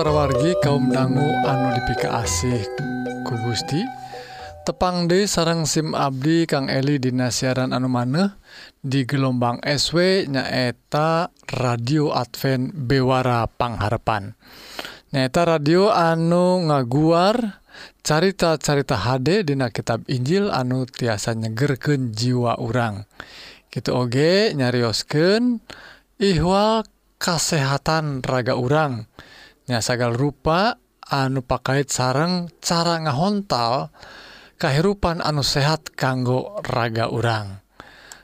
[0.00, 2.64] parawargi kaum dangu anu dipika asih
[3.28, 3.84] ku Gusti
[4.64, 8.32] tepang De sarang SIM Abdi Kang Eli dinasiaran siaran anu maneh
[8.80, 14.32] di gelombang SW nyaeta radio Advent Bewara Pangharepan
[15.12, 17.60] nyaeta radio anu ngaguar
[18.00, 23.04] carita-carita HD Dina kitab Injil anu tiasa nyegerken jiwa urang.
[23.68, 25.60] Gitu oge nyariosken
[26.16, 26.88] ihwal
[27.20, 29.04] kesehatan raga urang.
[29.78, 30.74] sagal rupa
[31.06, 33.94] anu pakaiit sarang cara ngahontal
[34.58, 37.62] kehidupan anu sehat kanggo raga urang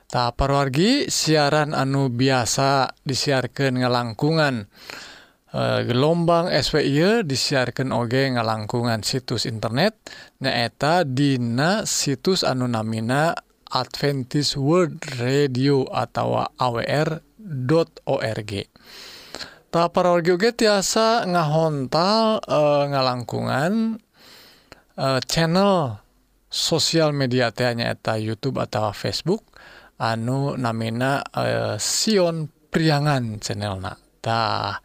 [0.06, 4.70] Ta parwargi siaran anu biasa disiarkan ngalangkungan
[5.50, 9.98] e, gelombang SWI disiarkan oge ngalangkungan situs internet
[10.38, 13.34] nyaeta Dina situs anu namina
[13.66, 17.22] Adventist World Radio atau awr.org.
[19.70, 23.98] Taparol Joge tiasa ngahontal e, ngalangkungan
[24.94, 25.98] e, channel
[26.46, 29.42] sosial media nyaeta YouTube atau Facebook
[29.98, 34.78] anu namina e, Sion Priangan channelnatah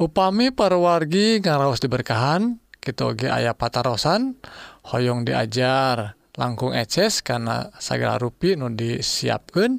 [0.00, 4.40] upami perwargi ngaraos diberkahan kita oge ayah patarosan
[4.88, 9.76] hoyong diajar langkung eces karena segala rupi nu disiapkan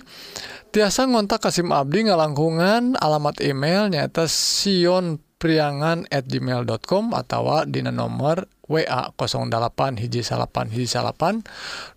[0.71, 8.47] tiasa ngontak Kasim Abdi ngalangkungan alamat email nyata Sion priangan at gmail.com atau Di nomor
[8.71, 11.43] WA 08 hiji salapan hiji salapan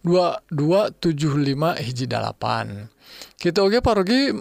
[0.02, 2.90] 2275 hijjipan
[3.38, 4.34] gitu Oke pargi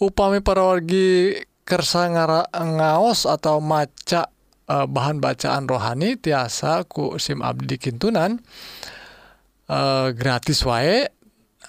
[0.00, 4.32] upami parawargikersa nga ngaos atau maca
[4.70, 8.40] bahan bacaan rohani tiasa ku SIM Abdi Kintunan
[10.16, 11.19] gratis wae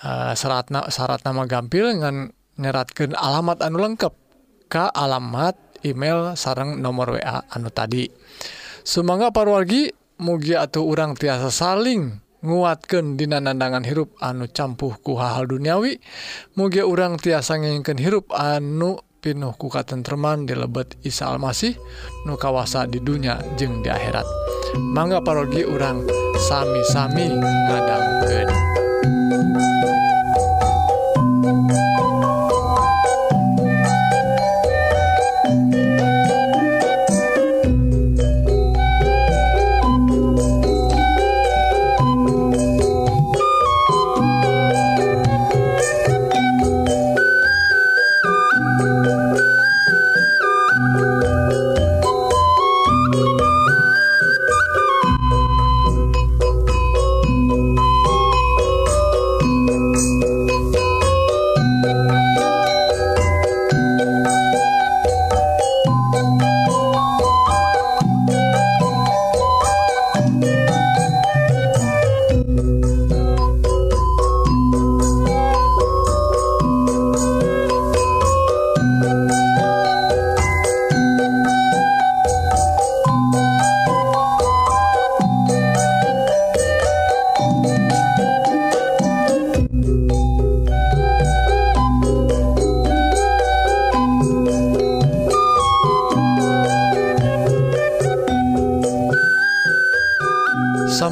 [0.01, 4.13] Eh, uh, seratna syarat nama gampil dengan nyeratkan alamat anu lengkap
[4.65, 5.53] ke alamat
[5.85, 8.09] email sarang nomor WA anu tadi.
[8.81, 15.45] Sumangga parwargi mugi atau urang tiasa saling nguatkan dina nandangan hirup anu campuh ku hal-hal
[15.45, 16.01] duniawi
[16.57, 21.77] mugia urang tiasa ngingken hirup anu pinuh ku katentreman di lebet Isa Almasih
[22.25, 24.25] nu kawasa di dunia jeung di akhirat.
[24.81, 26.09] Mangga parogi urang
[26.49, 28.70] sami-sami ngadangkeun.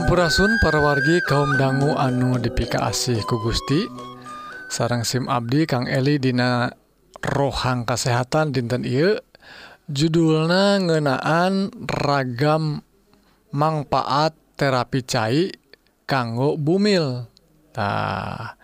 [0.09, 3.85] Hampurasun para wargi kaum dangu anu dipika asih ku Gusti.
[4.65, 6.65] Sarang SIM Abdi Kang Eli Dina
[7.21, 9.21] rohang kesehatan dinten I
[9.85, 12.81] judulna ngenaan ragam
[13.53, 15.53] manfaat terapi cai
[16.09, 17.29] kanggo bumil.
[17.77, 18.57] Nah,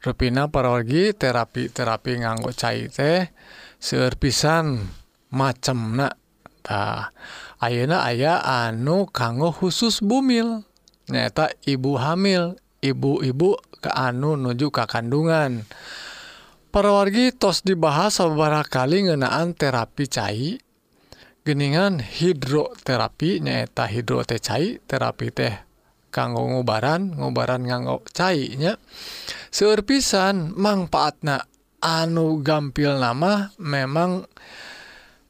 [0.00, 3.28] Rupina para wargi terapi-terapi nganggo cai teh
[3.76, 4.88] seueur pisan
[5.36, 6.16] macemna.
[6.64, 7.12] Tah
[7.60, 10.64] ayeuna aya anu kanggo khusus bumil.
[11.08, 15.66] nyata ibu hamil ibu-ibu ke anu nuju ka kandungan.
[16.68, 20.60] Perwargi tos dibahas beberapa kali ngenaan terapi cai.
[21.42, 25.54] Geningan hidroterapi nyaeta hidrote cai terapi teh
[26.08, 28.80] kanggo ngobaran ngobaran nganggo cairnya
[29.52, 31.44] seueur pisan manfaatna
[31.78, 34.26] anu gampil nama memang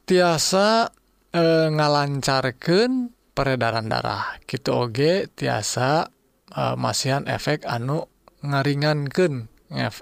[0.08, 0.88] tiasa
[1.34, 4.42] eh, e, ngalancarkan peredaran darah.
[4.50, 6.10] Gitu oge tiasa
[6.58, 8.10] uh, masihan efek anu
[8.42, 9.46] ngaringanken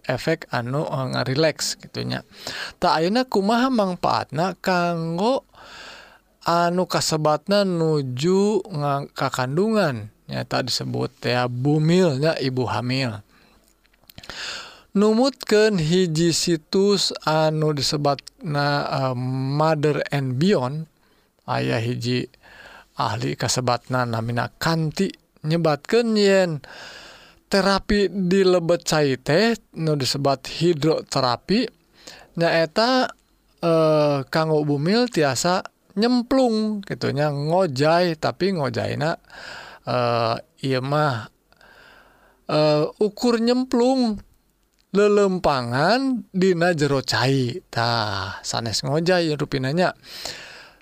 [0.09, 2.25] efek anu eh, uh, ngarileks gitunya.
[2.81, 5.45] Tak ayeuna kumaha manfaatna kanggo
[6.49, 10.09] anu kasebatna nuju ngangka kandungan.
[10.27, 13.23] Tak disebut ya bumilnya ibu hamil.
[14.97, 19.15] Numutkan hiji situs anu disebat na eh,
[19.61, 20.89] mother and beyond
[21.45, 22.33] ayah hiji
[22.97, 25.13] ahli kasebatna namina kanti
[25.45, 26.65] nyebatkan yen
[27.47, 31.69] terapi di lebet cair teh nu disebat hidroterapi
[32.37, 32.91] nyaeta
[33.63, 35.63] eh kanggo bumil tiasa
[35.97, 39.11] nyemplung gitunya ngojai tapi ngojaina
[39.87, 41.31] eh iya mah
[42.51, 44.21] eh ukur nyemplung
[44.97, 47.61] lelempangan dina jero cai.
[47.69, 49.93] Tah sanes ngojai rupinanya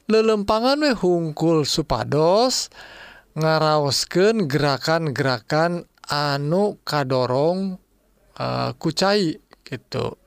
[0.08, 2.68] lelempangan we hungkul supados
[3.34, 7.80] ngaraosken gerakan-gerakan anu kadorong
[8.36, 10.20] uh, kucai gitu.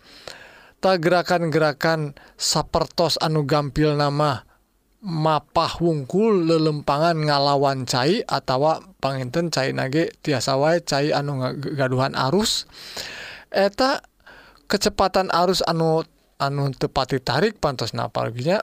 [0.78, 4.46] Tak gerakan-gerakan sapertos anu gampil nama
[5.02, 12.66] mapah wungkul lelempangan ngalawan cai atau panginten cai nage tiasa wae cai anu gaduhan arus.
[13.54, 14.04] Eta
[14.68, 16.04] kecepatan arus anu
[16.38, 18.62] anu tepati tarik pantos napalginya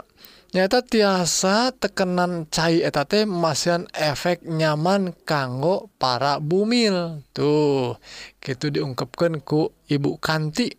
[0.54, 7.26] nyata tiasa tekenan cai eta teh masian efek nyaman kanggo para bumil.
[7.34, 7.98] Tuh
[8.38, 10.70] gitu diungkapkan ku ibu kanti.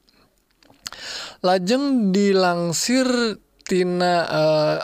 [1.44, 3.36] Lajeng dilangsir
[3.68, 4.80] tina eh,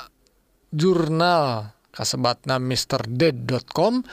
[0.76, 4.04] jurnal kasebatna mrdead.com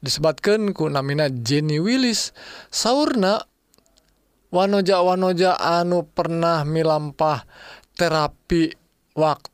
[0.00, 2.32] disebabkan ku namina Jenny Willis.
[2.72, 3.44] Sauna
[4.48, 7.44] wanoja wanoja anu pernah milampah
[7.92, 8.72] terapi
[9.12, 9.53] waktu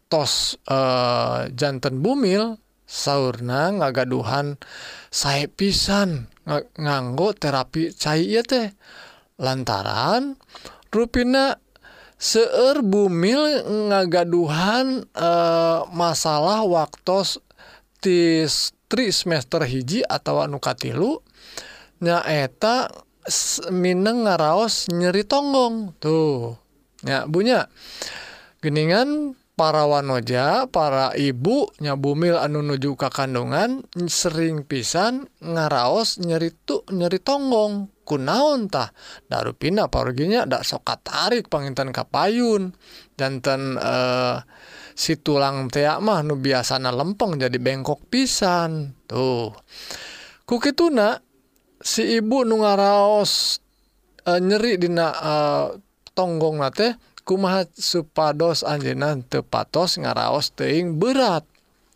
[1.55, 4.59] jantan bumil sauna ngagaduhan
[5.15, 6.27] saya pisan
[6.75, 8.75] nganggo terapi cair teh.
[9.41, 10.37] Lantaran
[10.93, 11.57] ruina
[12.21, 15.09] seeur bumil ngagaduhan
[15.95, 17.41] masalah waktu
[18.05, 21.23] titri semester hiji atau nukatilu
[22.05, 22.91] nyaeta
[23.71, 25.93] Mineng ngaraos nyeri tonggong.
[26.01, 26.57] Tuh
[27.05, 27.69] ya punya
[28.65, 37.21] geningan para wanoja para ibu nyabumil anu nuju ka kandungan sering pisan ngaraos nyeritu nyeri
[37.21, 38.89] tonggong kunaontah
[39.29, 42.73] daru pindah paruginya ndak soka tarik pengintan kapayun.
[43.21, 44.41] Jantan eh,
[44.97, 48.97] si tulang teak mah nu biasana lempeng jadi bengkok pisan.
[49.05, 49.53] Tuh.
[50.49, 51.21] Kuki tuna
[51.85, 53.61] si ibu nu ngaraos
[54.25, 55.67] eh, nyeri dina eh,
[56.17, 61.47] tonggong nate kumaha supados anjeunna teu patos ngaraos teuing berat.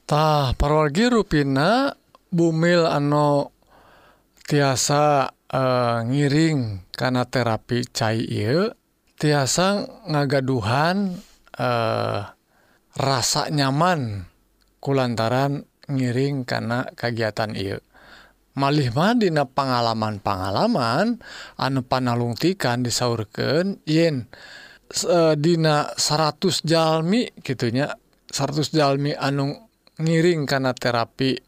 [0.07, 1.91] Tah parwargi rupina
[2.31, 3.51] bumil anu
[4.47, 8.71] tiasa eh, ngiring kana terapi cai ieu
[9.19, 11.19] tiasa ngagaduhan
[11.59, 12.21] eh,
[12.95, 14.31] rasa nyaman
[14.79, 17.83] kulantaran ngiring kana kegiatan ieu.
[18.55, 21.19] Malih Madinah pengalaman-pengalaman
[21.59, 24.31] anu panalungtikan disaurken yin
[25.03, 27.91] e, Dina 100 Jalmi gitunya
[28.31, 29.51] 100 Jalmi anu
[29.99, 31.39] ngiring karena terapi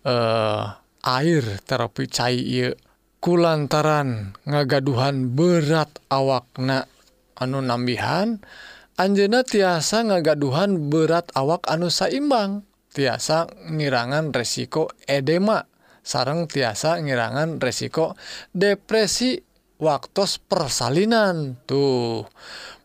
[0.00, 0.64] eh
[1.00, 2.76] air terapi cair
[3.24, 6.84] kulantaran ngagaduhan berat awakna
[7.40, 8.40] anu nambihan
[9.00, 15.64] Anjena tiasa ngagaduhan berat awak anu saimbang tiasa ngirangan resiko edema
[16.04, 18.12] sarang tiasa ngirangan resiko
[18.52, 19.40] depresi
[19.80, 21.56] waktu persalinan.
[21.64, 22.28] Tuh.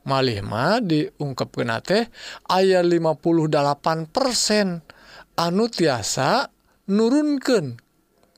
[0.05, 2.07] malihmah diungkapken teh
[2.47, 4.13] ayat 58%
[5.35, 6.47] anu tiasa
[6.87, 7.75] nurunken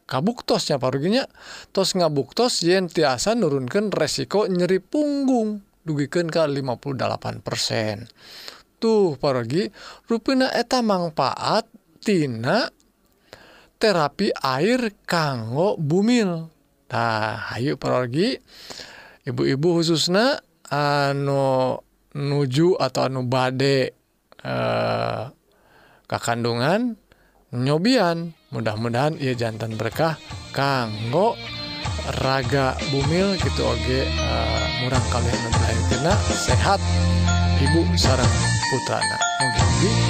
[0.08, 1.28] kabuktosnya paruginya.
[1.76, 8.08] Tos ngabuktos yen tiasa nurunkan resiko nyeri punggung dugikan ke 58%
[8.78, 9.74] tuh pergi
[10.06, 12.70] ruina eta manfaattina
[13.78, 16.50] terapi air kanggo bumil.
[16.88, 18.40] Nah Ayu pergi
[19.28, 20.40] ibu-ibu khususnya
[20.72, 21.78] anu
[22.18, 23.94] nuju atau anu bade
[24.44, 25.24] eh
[26.08, 26.96] kandungan
[27.52, 28.34] nyobian.
[28.48, 30.16] Mudah-mudahan ia jantan berkah
[30.56, 31.36] kanggo
[32.24, 35.52] raga bumil gitu oge eh, murang kalian
[36.32, 36.80] sehat
[37.60, 38.34] ibu sarang
[38.72, 39.18] putrana.
[39.44, 40.07] Mungkin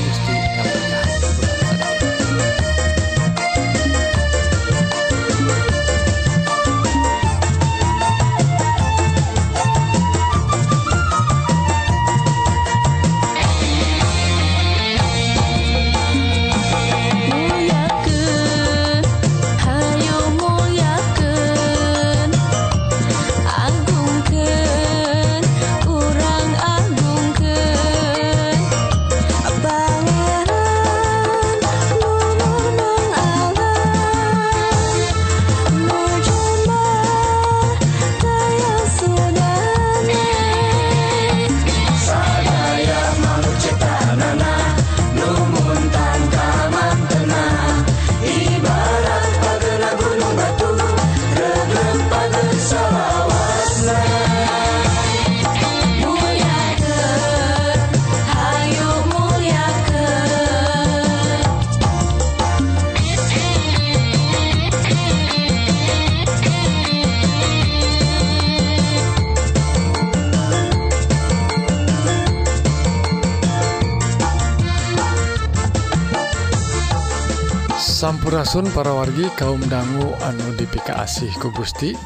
[77.97, 81.97] Sampurasun para wargi kaum dangu anu dipika asih ku Gusti.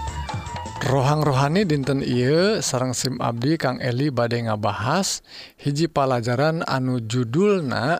[0.87, 5.19] Rohang rohani dinten Iye sarang SIM Abdi Kang Eli badai ngabahas
[5.59, 7.99] hiji pelajaran anu judulna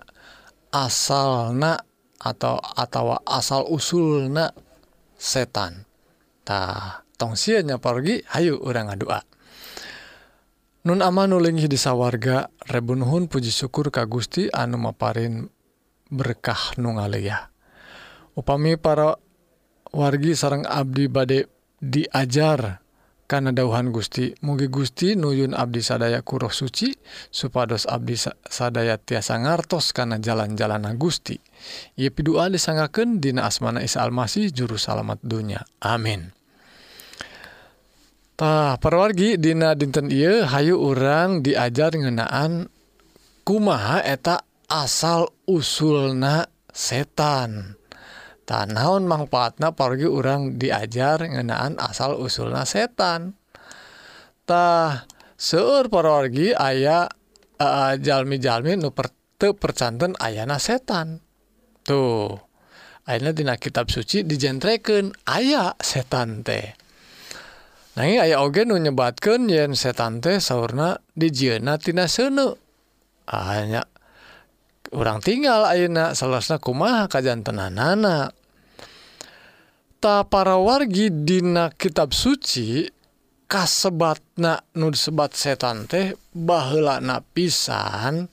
[0.72, 1.84] asalna
[2.16, 4.56] atau atawa asal usulna
[5.20, 9.20] setantah tongsianya pergi Ayu orang ngadua.
[10.88, 15.52] Nun ama nulingi disa warga rebunhun puji syukur ka Gusti anu maparin
[16.08, 17.51] berkah nungalea
[18.36, 19.16] upami para
[19.92, 22.82] wargi sarang Abdi badde diajar.
[23.32, 24.36] Karena dauhan Gusti.
[24.44, 26.92] Mugi Gusti nuyun Abdi sadaya kuruh suci
[27.32, 31.40] supados Abdi sadaya tiasa ngartos karena jalan-jalan Gusti.
[31.96, 35.64] Ia pidua disangaken Dina asmana Isa Almasih juru salamet dunya.
[35.80, 36.36] Amin.
[38.36, 42.68] Tah perwargi Dina dinten I Hayu orang diajar ngenaan
[43.48, 47.81] kumaha eta asal usulna setan.
[48.46, 53.38] tanaon manfaatna pergi orang diajar ngenaan asal usulna setantah
[55.38, 57.10] seuur perorgi ayah
[57.62, 58.90] aya jalmi-jalmi nu
[59.38, 61.22] percanten ayana setan.
[61.86, 62.38] Tuh
[63.06, 66.74] akhirnya dina kitab suci dijentreken aya setan teh.
[67.98, 72.58] Nah aya oge nu nyebatkan yen setan teh saurna dijiena tina sene
[73.30, 73.86] hanya
[74.92, 78.32] orang tinggal ayeuna salahsna kumaha kajantenanana.
[80.02, 82.90] Ta para wargi dina kitab suci
[83.46, 88.28] kasebatna nu disebat setan teh baheula pisan.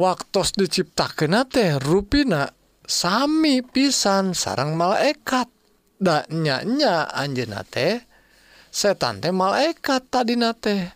[0.00, 2.48] Waktos diciptakeun teh rupina
[2.84, 5.48] sami pisan sarang malaikat.
[6.00, 8.00] Da nya nya anjeunna teh
[8.72, 10.88] setan teh malaikat tadina teh.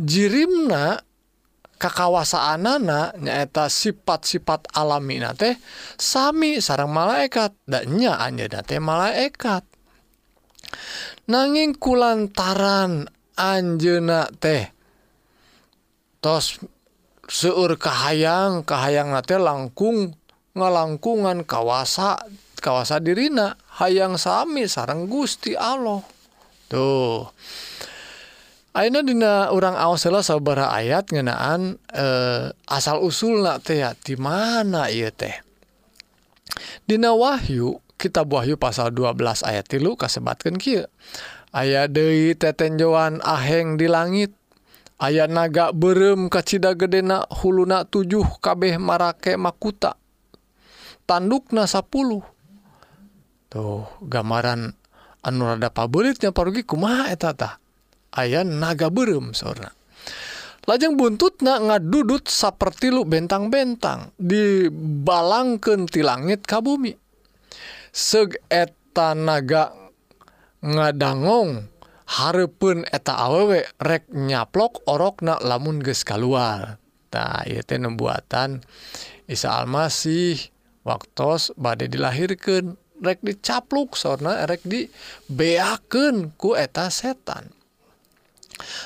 [0.00, 1.11] Jirimna
[1.82, 5.58] kakawasaanana nyaeta sifat-sifat alamina teh
[5.98, 9.66] sami sarang malaikat dannya anjeunna teh malaikat.
[11.26, 14.70] Nanging kulantaran anjeunna teh
[16.22, 16.62] tos
[17.26, 20.14] seueur kahayang kahayangna teh langkung
[20.54, 22.22] ngalangkungan kawasa
[22.62, 26.06] kawasa dirina hayang sami sarang Gusti Allah.
[26.70, 27.26] Tuh.
[28.72, 32.06] Aina dina orang awaslah saudara ayat ngenaan e,
[32.64, 35.44] asal usul teh di mana ia teh?
[36.88, 40.88] Dina Wahyu kitab Wahyu pasal 12 ayat tilu kasebatkan kia
[41.52, 44.32] aya Dei tetenjoan aheng di langit.
[45.02, 49.98] Aya naga berem kacita gedena huluna 7 kabeh marake makuta.
[51.04, 52.22] Tandukna 10
[53.52, 54.72] tuh gambaran
[55.20, 57.36] anu rada paberitnya parugi kumaha eta
[58.12, 59.72] aya naga berem seorang
[60.66, 66.94] lajeng buntutna ngadudut seperti lu bentang-bentang dibalangkan ti langit ka bumi.
[67.92, 69.74] Seg eta naga
[70.62, 71.66] ngadangong
[72.06, 76.78] harapun eta awewe rek nyaplok orokna lamun geus kaluar.
[77.12, 78.64] Tah ieu teh nembuatan
[79.28, 80.40] Isa Almasih
[80.86, 87.61] waktos badai dilahirkan rek dicapluk sorna rek dibeakeun ku eta setan.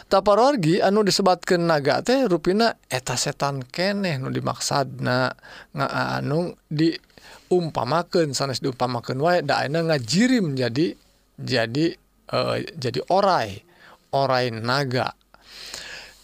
[0.06, 5.18] taparorgi anu disebatkan naga teh ruina eta setan keneh nu dimaksana
[5.74, 5.86] nga
[6.18, 6.94] anu di
[7.50, 10.94] umpamaken sanes diumpamaken wae daena ngajirim jadi
[11.36, 11.86] jadi
[12.26, 12.38] e,
[12.74, 13.66] jadi orai
[14.16, 15.12] orai naga.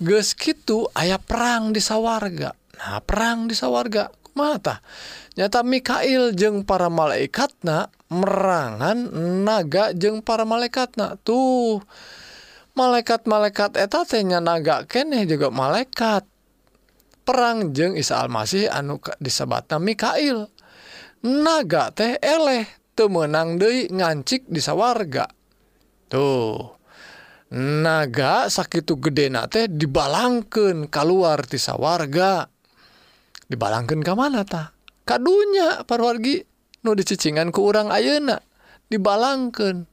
[0.03, 2.51] Geus kitu aya perang di sawarga.
[2.81, 4.81] Nah perang di sawarga mata
[5.37, 8.99] nyata Mikail jeng para malaikatna merangan
[9.45, 11.21] naga jeng para malaikatna.
[11.23, 11.85] Tuh
[12.73, 16.25] malaikat-malaikat etatenya naga keneh juga malaikat.
[17.23, 20.51] Perang jeung Isa Almasih anu disebutna Mikail.
[21.23, 22.67] Naga teh eleh
[22.99, 25.31] temenang Dei ngancik disawarga
[26.11, 26.75] tuh.
[27.53, 32.49] Naga sakit gedena teh dibalangken keluar tisawarga
[33.47, 34.73] dibalangkan ke mana ta?
[35.05, 36.43] Kadunya parwargi
[36.83, 38.41] nu dicicingan ke urang ayeuna.
[38.91, 39.92] Dibalangkan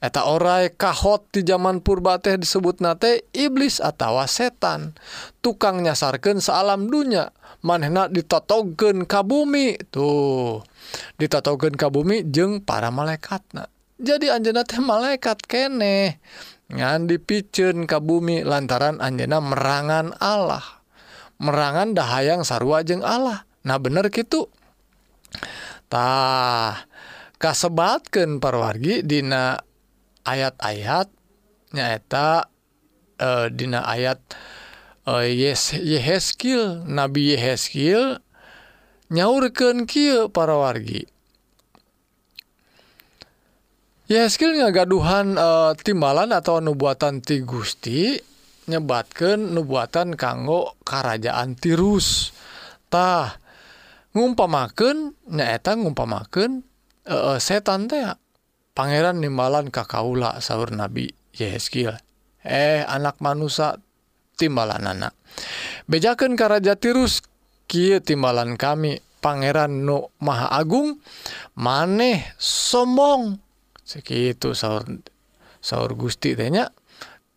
[0.00, 4.96] eta orai kahot di zaman purba teh disebut nate iblis atawa setan.
[5.44, 10.64] Tukang nyasarkan sealam dunya manehna ditotogen kabumi tuh.
[11.20, 13.68] Ditotogen kabumi jeng para malaikatna.
[14.00, 16.18] Jadi anjena teh malaikat kene
[16.70, 20.64] ngan dipicen kabumi lantaran anjena merangan Allah.
[21.40, 23.44] Merangan dahayang sarua jeng Allah.
[23.64, 24.48] Nah bener gitu
[25.90, 26.86] tah
[27.42, 29.58] kasebatkan parwargi dina
[30.24, 31.08] ayat-ayat
[31.70, 32.50] nyaeta
[33.16, 34.20] e, eh, dina ayat
[35.06, 38.18] e, yes, Yeheskil Nabi Yeheskil
[39.10, 41.06] nyaurkeun kieu para wargi.
[44.10, 45.48] Yeheskil ngagaduhan e,
[45.86, 48.18] timbalan atau nubuatan ti Gusti
[48.70, 52.34] nyebatkan nubuatan kanggo kerajaan tirus.
[52.90, 53.38] Tah
[54.14, 56.66] ngumpamaken nyaeta ngumpamaken
[57.06, 58.19] e, setan teh.
[58.80, 62.00] Pangeran nimbalan kakaula sahur Nabi Yehezkiel.
[62.40, 63.76] Eh anak manusia
[64.40, 65.12] timbalan anak.
[65.84, 67.20] Bejakan karaja tirus
[67.68, 70.96] kia timbalan kami Pangeran Nu Maha Agung
[71.60, 73.36] maneh sombong
[73.84, 74.88] segitu sahur
[75.60, 76.72] sahur Gusti tanya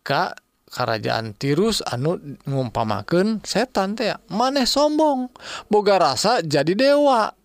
[0.00, 0.40] Kak
[0.72, 5.28] kerajaan tirus anu ngumpamaken setan teh maneh sombong.
[5.68, 7.36] Boga rasa jadi dewa.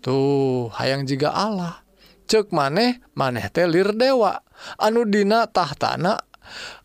[0.00, 1.83] Tuh hayang jika Allah.
[2.26, 4.40] cek maneh maneh telir dewa.
[4.80, 6.20] Anu dina tahtana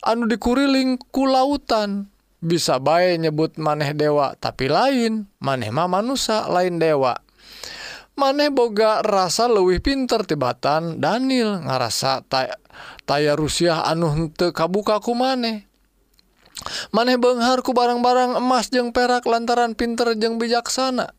[0.04, 2.08] anu dikuriling ku lautan.
[2.40, 7.20] Bisa baik nyebut maneh dewa tapi lain maneh mah manusia lain dewa.
[8.16, 12.52] Maneh boga rasa lewih pinter tibatan Daniel ngarasa tay
[13.04, 15.68] taya Rusia anu hente kabukaku maneh.
[16.92, 21.16] Maneh Benghar ku barang-barang emas jeung perak lantaran pinter jeung bijaksana.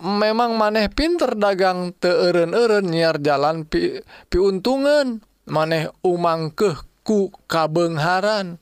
[0.00, 4.00] memang maneh pinter dagang teeren-eren nyiar jalan pi,
[4.32, 5.22] piuntungan.
[5.50, 8.60] Maneh umang keh ku kabengharan.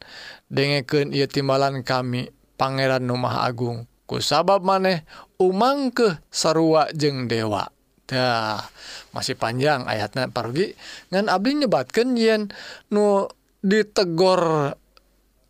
[0.49, 3.87] Dengeken ia timbalan kami Pangeran Numah Agung.
[4.09, 5.05] Ku sabab maneh
[5.37, 7.69] umang ke sarua jeng dewa.
[8.09, 8.65] Nah,
[9.13, 10.73] masih panjang ayatnya pargi.
[11.13, 12.49] Ngan abdi nyebatkan yen
[12.89, 13.29] nu
[13.61, 14.73] ditegor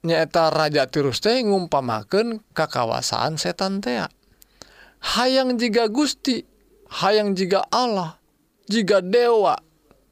[0.03, 3.99] nyaeta raja tirus teh ngumpamakeun kekawasaan setan teh
[5.03, 6.43] hayang jika Gusti
[6.91, 8.19] hayang jika Allah
[8.69, 9.57] jika dewa.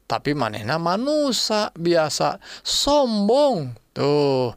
[0.07, 4.55] Tapi manehna manusia biasa sombong tuh.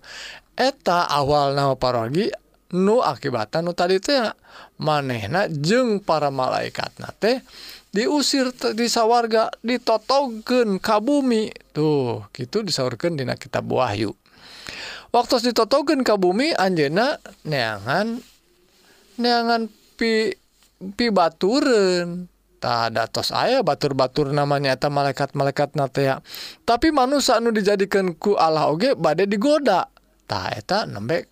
[0.54, 2.30] Eta awal nama parogi
[2.70, 4.30] nu akibatan nu tadi teh
[4.78, 7.36] manehna jeng para malaikat nate teh
[7.90, 14.14] diusir disawarga ditotogen kabumi tuh gitu disaurkan Dina kitab Wahyu.
[15.10, 18.22] Waktu ditotogen kabumi Anjena neangan
[19.18, 19.66] neangan
[20.00, 20.32] pi
[20.96, 26.24] pi baturentah datos aya batur-batur namanyata malaikat-malaikat natea
[26.64, 31.28] tapi manusia anu dijadikan ku Allah oge badai digodataheta nembek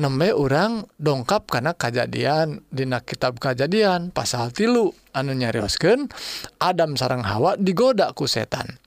[0.00, 6.08] nembe orang dongkap karena kejadian Dina kitab kejadian pasal tilu anu nyariosken
[6.56, 8.80] Adam sarang Hawa digoda ku setan.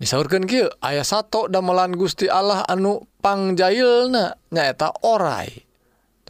[0.00, 5.69] Disaurkan Ki ayah satu damelan Gusti Allah anu panjailna nyaeta orai.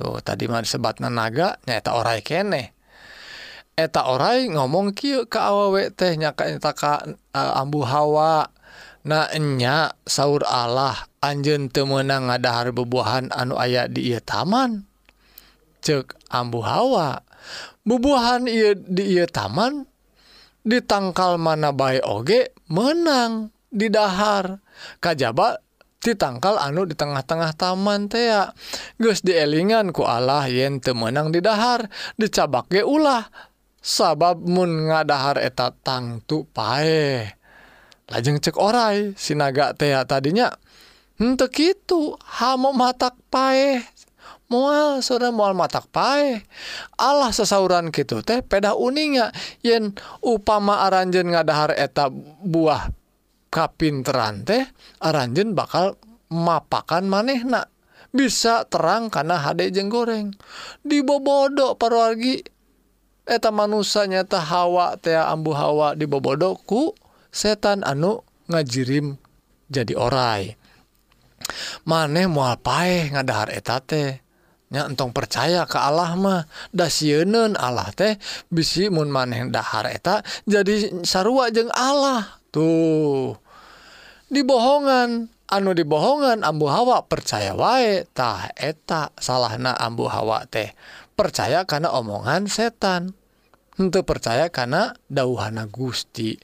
[0.01, 2.81] tuh tadi mah disebatna naga nyaeta orai kene
[3.81, 8.53] eta orai ngomong kieu ka awewe teh nyaka eta ka uh, ambu hawa.
[9.01, 14.85] Na enya saur Allah anjeun teu meunang ngadahar bebuahan anu aya di ieu taman.
[15.81, 17.25] Cek ambu hawa.
[17.81, 19.89] Bubuahan ieu di ieu taman
[20.69, 24.61] ditangkal mana bae oge menang didahar
[25.01, 25.65] kajaba
[26.01, 28.57] ditangkal anu di tengah-tengah taman tea
[28.97, 33.29] Gus dielinganku Allah yen temenang dihar dicabak ge ulah.
[33.81, 37.33] Sababmun ngadahar etat tangtu pae.
[38.13, 40.53] Lajeng cek orai sinaga teh tadinya
[41.17, 43.81] untuk itu hamo matak pae.
[44.53, 46.45] Mual sudah mual matak pae.
[47.01, 49.33] Allah sesauran gitu teh peda uninga.
[49.65, 52.13] Yen upama aranjen ngadahar eta
[52.45, 53.00] buah
[53.51, 54.63] kapinteran teh
[55.03, 55.99] aranjen bakal
[56.31, 57.67] mapakan manehna
[58.15, 60.35] bisa terang karena HD jeng goreng.
[60.83, 62.43] Dibobodo parwargi
[63.27, 66.95] eta manusia nyata hawa teh ambu hawa dibobodoku
[67.31, 69.19] setan anu ngajirim
[69.71, 70.55] jadi orai.
[71.87, 74.23] Maneh mual paeh ngadahar eta teh.
[74.71, 78.15] Nya entong percaya ke Allah mah dasieun Allah teh
[78.55, 82.40] bisi mun maneh dahar eta jadi sarua jeung Allah.
[82.53, 83.39] tuh
[84.31, 85.31] dibohongan.
[85.51, 90.71] Anu dibohongan Ambu Hawa percaya waetah eta salahna Ambu Hawa teh.
[91.19, 93.19] Percaya karena omongan setan.
[93.81, 96.37] Untuk percaya karena dauhana Gusti.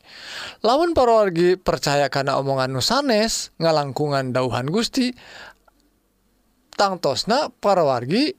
[0.65, 5.13] Lamun parorgi percaya karena omongan nusanes ngalangkungan dauhan Gusti
[6.77, 8.37] tangtosna parwargi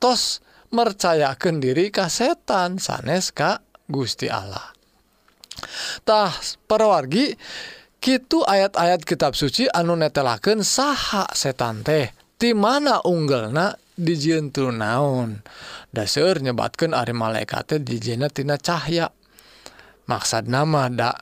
[0.00, 0.40] tos
[0.72, 4.73] mercayakan diri ka setan sanes ka Gusti Allah.
[6.68, 7.34] parawargi
[8.04, 12.12] gitu ayat-ayat kitab suci anu netelaken saha setan teh.
[12.36, 15.40] Di mana unggelna dijin naon?
[15.88, 19.08] Dasar nyebatkan Ari malaikatet dijinatina cahya.
[20.04, 21.16] Maksad nama ndak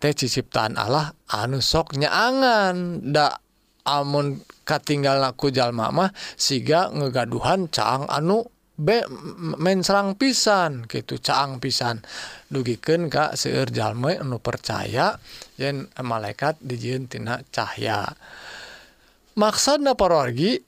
[0.00, 3.44] teh ciciptaan Allah anu soknya angan ndak
[3.84, 5.22] amun katinggal
[5.54, 12.04] jalma mah siga ngegaduhan cang anu main serang pisan gitu caang pisan.
[12.52, 15.16] Dugiken Kak seueur jalma anu percaya
[15.56, 18.16] yen malaikat dijieun tina maksud
[19.36, 20.60] maksudna parorgi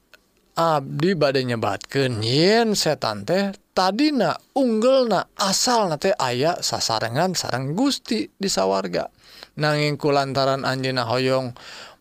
[0.57, 8.49] abdi badai nyebatkeun yen setan teh tadina unggelna asal teh aya sasarengan sarang Gusti di
[8.49, 9.13] sawarga.
[9.59, 11.53] Nanging kulantaran anjina hoyong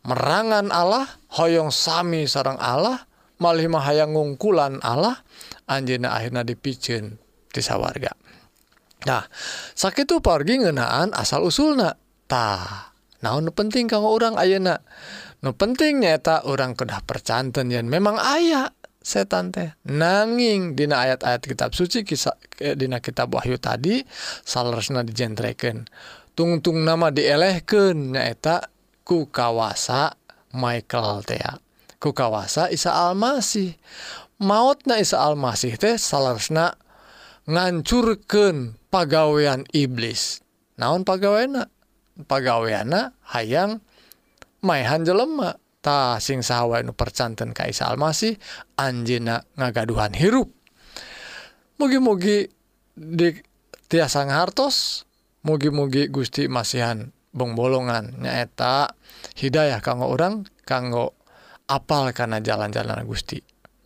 [0.07, 3.03] merangan Allah hoyong sami sarang Allah
[3.37, 5.21] malih mahayang ngungkulan Allah
[5.67, 7.19] Anjena akhirnya dipicen
[7.51, 8.15] tisawarga
[9.05, 9.23] nah
[9.77, 14.81] sakit tuh pergi ngenaan asal usulnatah naon penting kamu orang ayeuna
[15.45, 18.73] nu penting nyata orang kedah percanten yang memang ayah
[19.07, 19.71] setan teh.
[19.87, 24.03] Nanging dina ayat-ayat kitab suci kisah eh, dina kitab Wahyu tadi
[24.43, 25.87] saleresna dijentreken
[26.35, 28.67] tungtung nama dielehkeun nyaeta
[29.07, 30.19] ku kawasa
[30.51, 31.39] Michael teh
[32.03, 33.79] ku kawasa Isa Almasih
[34.37, 36.77] mautna Isa Almasih teh salarsna
[37.49, 40.41] ngancurken pagawean iblis.
[40.77, 41.69] Naon pagaweana
[42.29, 43.81] pagaweana hayang
[44.61, 48.37] mayhan jelematah sing sawwa nu percanten Kaisa Almasih
[48.77, 50.53] Anjina ngagaduhan hirup.
[51.77, 52.49] Mugi-mugi
[52.97, 53.29] di
[53.85, 55.05] tiasa hartos
[55.45, 58.97] mugi-mugi Gusti masihan bongbolongan nyaeta
[59.37, 61.13] Hidayah kanggo orang kanggo
[61.69, 63.37] apal karena jalan-jalan Gusti.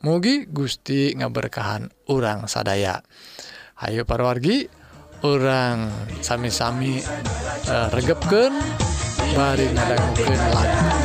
[0.02, 3.02] mugi Gusti ngaberkahan urang sadaya.
[3.82, 4.66] Ayo parwargi
[5.22, 5.90] orang
[6.22, 8.54] sami-sami eh, uh, regepken
[9.38, 11.01] bari nadagukeun lagu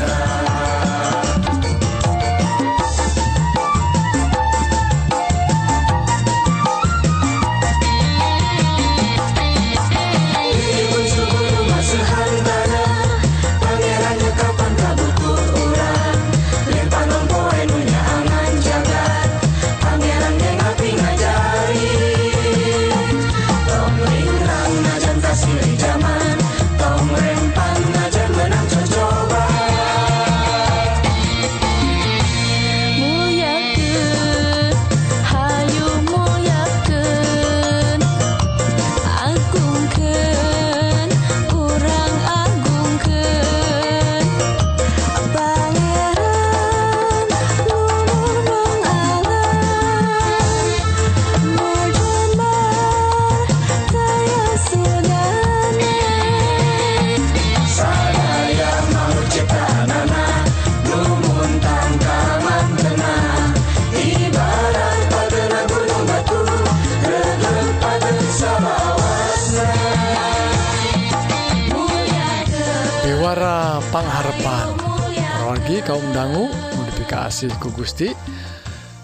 [75.85, 78.13] kaum dangu modifikasi ku Gusti.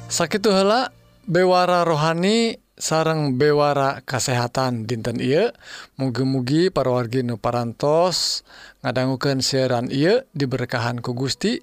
[0.09, 0.89] Sakit hela
[1.29, 5.53] bewara rohani sarang bewara kesehatan dinten Ieu.
[6.01, 8.45] Mugi-mugi parwargi nuparantos
[8.81, 11.61] ngadangguken siaran Ieu diberkahan ku Gusti.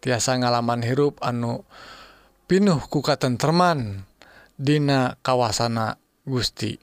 [0.00, 1.68] Tiasa ngalaman hirup anu
[2.48, 4.04] pinuh kukatenteman
[4.58, 6.76] Dina kawasana Gusti.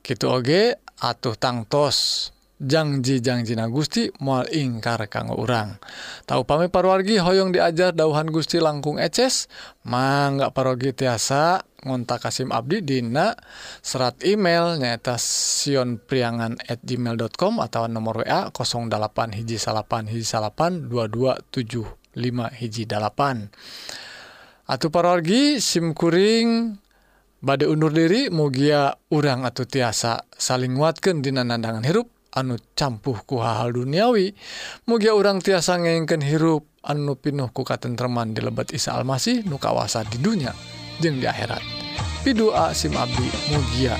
[0.00, 2.30] Kitu oge atuh tangtos.
[2.62, 5.78] jangjijangcina Gusti mual ingkar kanggo urang.
[6.24, 9.50] Tahu pami parwargi Hoong diajar dauhan Gusti langkung eces.
[9.84, 13.36] Mangga parogi tiasa ngontak Kasim Abdi Dina
[13.84, 20.88] serat email nyaeta Sion priangan at gmail.com atau nomor WA 08 hiji salapan hiji salapan
[20.88, 21.84] 2275
[22.56, 23.52] hiji dalapan
[24.64, 26.80] atau parwargi simkuring
[27.44, 32.13] badai undur diri mugia urang atau tiasa saling nguatkan dina nandangan hirup.
[32.34, 34.34] anu campuh ku hal duniawi
[34.90, 40.02] mugia orang tiasa ngeken hirup anu pinuh ku katentreman di lebet Isa Almasih nu kawasa
[40.04, 40.52] di dunia
[40.98, 41.62] jeung di akhirat.
[42.26, 43.94] Pidua sim abdi mugia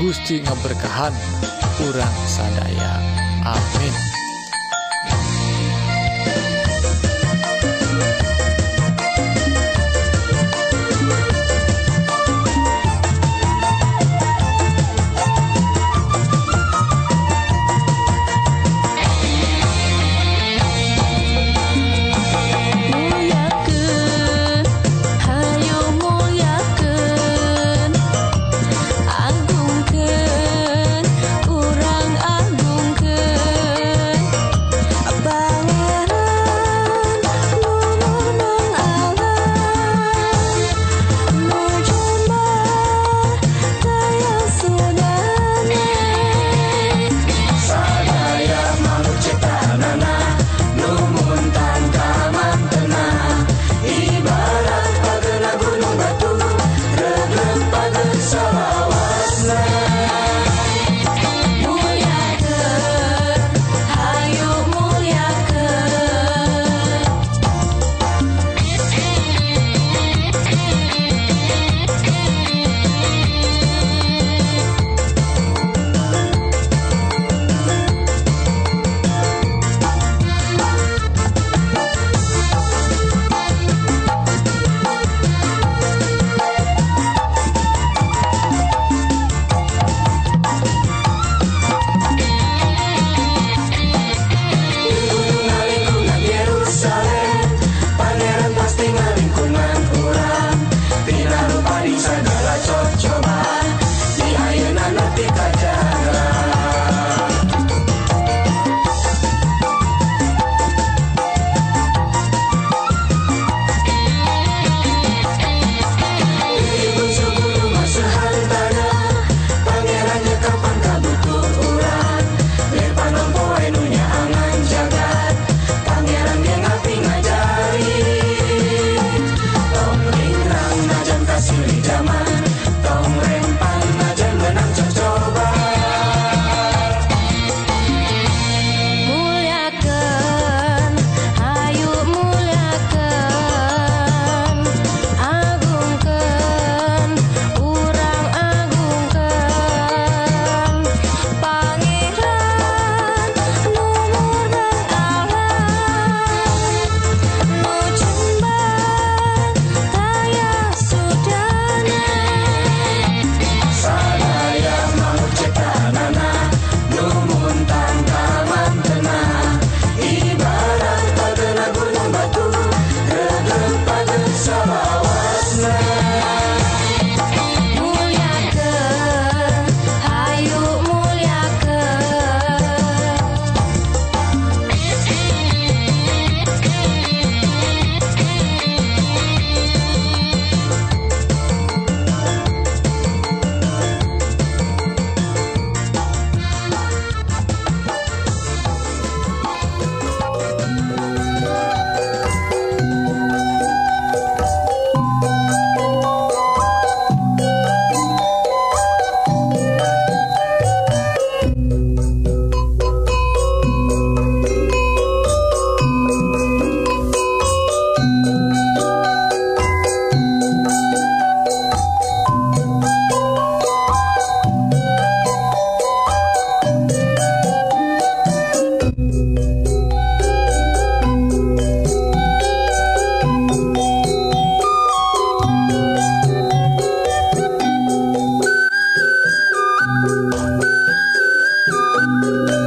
[0.00, 1.14] Gusti ngeberkahan
[1.78, 2.98] kurang sadaya.
[3.44, 4.11] Amin.